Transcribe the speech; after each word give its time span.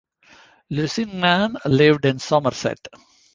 Lusignan 0.71 1.57
lived 1.63 2.05
in 2.05 2.17
Somerset. 2.17 2.87